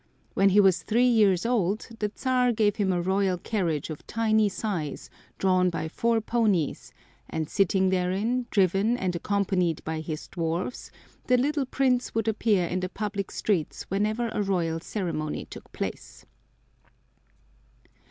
When 0.33 0.49
he 0.49 0.59
was 0.59 0.81
three 0.81 1.05
years 1.07 1.45
old 1.45 1.87
the 1.99 2.11
Czar 2.17 2.53
gave 2.53 2.77
him 2.77 2.91
a 2.91 3.03
royal 3.03 3.37
carriage 3.37 3.91
of 3.91 4.07
tiny 4.07 4.49
size 4.49 5.11
drawn 5.37 5.69
by 5.69 5.87
four 5.87 6.19
ponies, 6.21 6.91
and 7.29 7.47
sitting 7.47 7.89
therein, 7.89 8.47
driven 8.49 8.97
and 8.97 9.15
accompanied 9.15 9.83
by 9.83 9.99
his 9.99 10.27
dwarfs, 10.27 10.89
the 11.27 11.37
little 11.37 11.67
Prince 11.67 12.15
would 12.15 12.27
appear 12.27 12.65
in 12.65 12.79
the 12.79 12.89
public 12.89 13.29
streets 13.29 13.83
whenever 13.91 14.29
a 14.29 14.41
royal 14.41 14.79
ceremony 14.79 15.45
took 15.45 15.71
place. 15.71 16.25